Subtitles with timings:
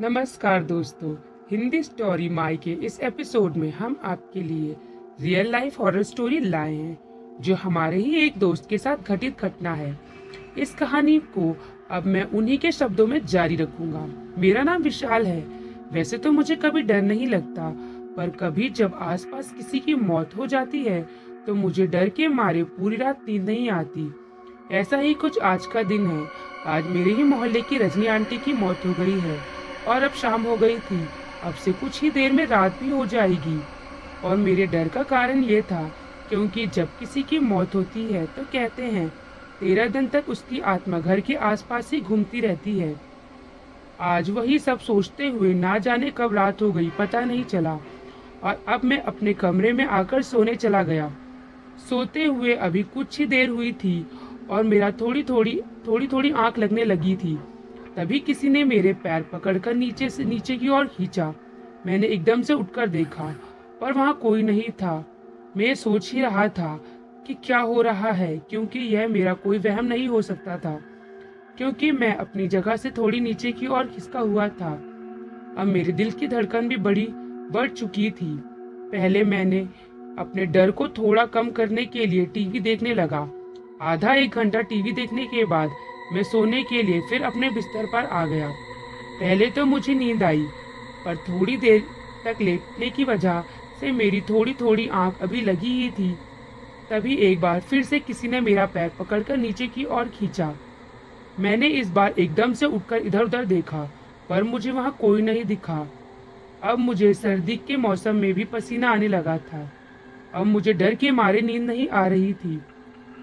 [0.00, 1.14] नमस्कार दोस्तों,
[1.50, 4.76] Hindi story my के इस एपिसोड में हम आपके लिए
[5.20, 6.98] रियल लाइफ हॉरर स्टोरी लाए हैं,
[7.40, 9.98] जो हमारे ही एक दोस्त के साथ घटित घटना है।
[10.58, 11.56] इस कहानी को
[11.90, 14.06] अब मैं उन्हीं के शब्दों में जारी रखूँगा।
[14.38, 15.40] मेरा नाम विशाल है।
[15.92, 17.70] वैसे तो मुझे कभी डर नहीं लगता,
[18.16, 21.02] पर कभी जब आसपास किसी की मौत हो जाती है
[21.46, 24.10] तो मुझे डर के मारे पूरी रात नींद नहीं आती।
[24.72, 26.26] ऐसा ही कुछ आज का दिन है।
[26.66, 29.57] आज मेरे ही मोहल्ले की रजनी आंटी की मौत हो गई है।
[29.88, 31.06] और अब शाम हो गई थी।
[31.42, 33.60] अब से कुछ ही देर में रात भी हो जाएगी।
[34.24, 35.82] और मेरे डर का कारण ये था,
[36.28, 39.08] क्योंकि जब किसी की मौत होती है तो कहते हैं,
[39.60, 42.94] तेरह दिन तक उसकी आत्मा घर के आसपास ही घूमती रहती है।
[44.00, 47.78] आज वही सब सोचते हुए ना जाने कब रात हो गई, पता नहीं चला।
[48.42, 51.10] और अब मैं अपने कमरे में आकर सोने चला गया।
[51.88, 54.06] सोते हुए अभी कुछ ही देर हुई थी,
[54.50, 57.38] और मेरा थोड़ी थोड़ी थोड़ी थोड़ी आँख लगने लगी थी।
[57.98, 61.34] तभी किसी ने मेरे पैर पकड़कर नीचे से, नीचे की ओर खींचा।
[61.86, 63.24] मैंने एकदम से उठकर देखा,
[63.80, 65.04] पर वहाँ कोई नहीं था।
[65.56, 66.80] मैं सोच ही रहा था
[67.26, 70.78] कि क्या हो रहा है, क्योंकि यह मेरा कोई वहम नहीं हो सकता था,
[71.58, 74.72] क्योंकि मैं अपनी जगह से थोड़ी नीचे की ओर खिसका हुआ था।
[75.58, 77.06] अब मेरे दिल की धड़कन भी बड़ी
[77.52, 78.34] बढ़ चुकी थी।
[78.92, 79.60] पहले मैंने
[80.18, 83.28] अपने डर को थोड़ा कम करने के लिए टीवी देखने लगा।
[83.82, 85.70] आधा एक घंटा टीवी देखने के बाद
[86.12, 88.48] मैं सोने के लिए फिर अपने बिस्तर पर आ गया।
[89.20, 90.44] पहले तो मुझे नींद आई,
[91.04, 91.82] पर थोड़ी देर
[92.24, 93.42] तक लेटने की वजह
[93.80, 96.10] से मेरी थोड़ी थोड़ी आँख अभी लगी ही थी।
[96.90, 100.52] तभी एक बार फिर से किसी ने मेरा पैर पकड़कर नीचे की ओर खींचा।
[101.40, 103.82] मैंने इस बार एकदम से उठकर इधर उधर देखा,
[104.28, 105.86] पर मुझे वहाँ कोई नहीं दिखा।
[106.62, 109.70] अब मुझे सर्दी के मौसम में भी पसीना आने लगा था।
[110.34, 112.60] अब मुझे डर के मारे नींद नहीं आ रही थी,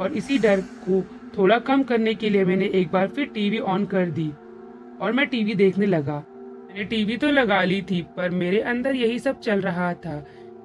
[0.00, 1.00] और इसी डर को
[1.38, 4.30] थोड़ा कम करने के लिए मैंने एक बार फिर टीवी ऑन कर दी
[5.00, 6.16] और मैं टीवी देखने लगा।
[6.68, 10.16] मैंने टीवी तो लगा ली थी, पर मेरे अंदर यही सब चल रहा था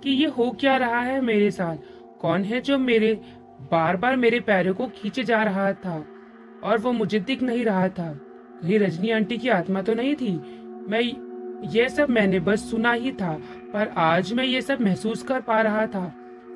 [0.03, 1.77] कि ये हो क्या रहा है मेरे साथ?
[2.21, 3.13] कौन है जो मेरे
[3.71, 6.03] बार बार मेरे पैरों को खींचे जा रहा था
[6.63, 8.11] और वो मुझे दिख नहीं रहा था?
[8.61, 10.31] कहीं रजनी आंटी की आत्मा तो नहीं थी?
[10.89, 11.01] मैं
[11.71, 13.33] ये सब मैंने बस सुना ही था,
[13.73, 16.13] पर आज मैं ये सब महसूस कर पा रहा था।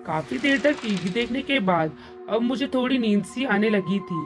[0.07, 1.97] काफ़ी देर तक टीवी देखने के बाद
[2.29, 4.21] अब मुझे थोड़ी नींद सी आने लगी थी।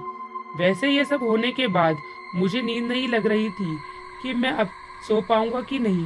[0.59, 1.96] वैसे ये सब होने के बाद
[2.36, 3.78] मुझे नींद नहीं लग रही थी
[4.22, 4.69] कि मैं अब
[5.08, 6.06] सो पाऊँगा कि नहीं,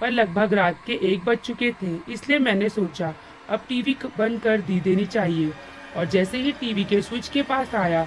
[0.00, 3.14] पर लगभग रात के एक बज चुके थे, इसलिए मैंने सोचा
[3.48, 5.52] अब टीवी बंद कर दी देनी चाहिए।
[5.96, 8.04] और जैसे ही टीवी के स्विच के पास आया,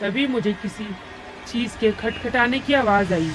[0.00, 0.84] तभी मुझे किसी
[1.46, 3.30] चीज़ के खटखटाने की आवाज़ आई।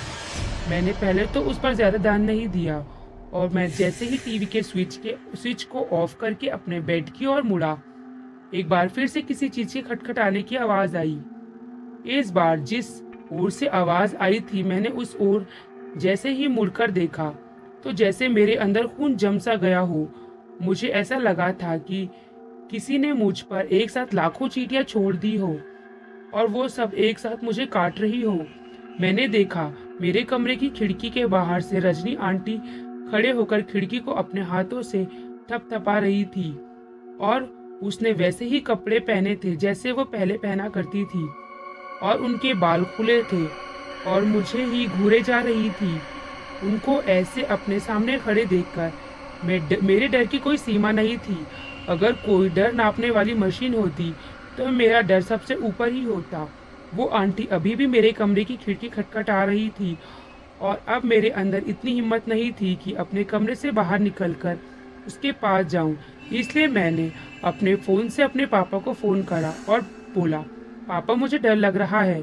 [0.70, 2.80] मैंने पहले तो उस पर ज़्यादा ध्यान नहीं दिया।
[3.34, 7.26] और मैं जैसे ही टीवी के स्विच के, स्विच को ऑफ़ करके अपने बेड की
[7.26, 7.78] ओर मुड़ा,
[8.54, 11.20] एक बार फिर से किसी चीज़ के खटखटाने की आवाज़ आई।
[12.10, 12.90] इस बार जिस
[13.34, 15.48] ओर से आवाज़ आई थी, मैंने उस ओर
[15.98, 17.30] जैसे ही मुड़कर देखा
[17.84, 20.08] तो जैसे मेरे अंदर खून जम सा गया हो,
[20.62, 22.08] मुझे ऐसा लगा था कि
[22.72, 25.58] किसी ने मुझ पर एक साथ लाखों चीटियाँ छोड़ दी हो,
[26.34, 28.46] और वो सब एक साथ मुझे काट रही हो।
[29.02, 29.72] मैंने देखा,
[30.02, 32.60] मेरे कमरे की खिड़की के बाहर से रजनी आंटी
[33.12, 35.04] खड़े होकर खिड़की को अपने हाथों से
[35.52, 36.52] थपथपा रही थी।
[37.22, 37.44] और
[37.84, 41.28] उसने वैसे ही कपड़े पहने थे जैसे वो पहले पहना करती थी।
[42.04, 43.46] और उनके बाल खुले थे
[44.08, 45.94] और मुझे ही घूरे जा रही थी।
[46.64, 48.92] उनको ऐसे अपने सामने खड़े देखकर
[49.46, 51.38] मैं मेरे डर की कोई सीमा नहीं थी।
[51.90, 54.14] अगर कोई डर नापने वाली मशीन होती
[54.58, 56.48] तो मेरा डर सबसे ऊपर ही होता।
[56.96, 59.98] वो आंटी अभी भी मेरे कमरे की खिड़की खटखटा रही थी
[60.62, 64.58] और अब मेरे अंदर इतनी हिम्मत नहीं थी कि अपने कमरे से बाहर निकलकर
[65.08, 65.98] उसके पास जाऊँ।
[66.34, 67.12] इसलिए मैंने
[67.44, 69.82] अपने फ़ोन से अपने पापा को फ़ोन करा और
[70.16, 70.40] बोला,
[70.88, 72.22] पापा, मुझे डर लग रहा है।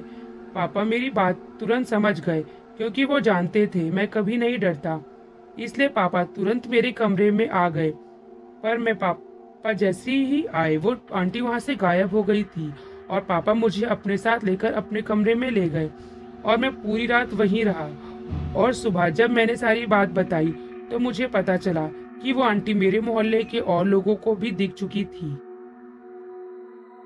[0.54, 2.42] पापा, मेरी बात तुरंत समझ गए,
[2.76, 5.00] क्योंकि वो जानते थे, मैं कभी नहीं डरता।
[5.58, 7.90] इसलिए पापा तुरंत मेरे कमरे में आ गए।
[8.62, 12.72] पर मैं पापा जैसे ही आए वो आंटी वहाँ से गायब हो गई थी
[13.10, 15.90] और पापा मुझे अपने साथ लेकर अपने कमरे में ले गए
[16.44, 17.88] और मैं पूरी रात वहीं रहा।
[18.56, 20.52] और सुबह जब मैंने सारी बात बताई
[20.90, 21.86] तो मुझे पता चला
[22.22, 25.36] कि वो आंटी मेरे मोहल्ले के और लोगों को भी दिख चुकी थी।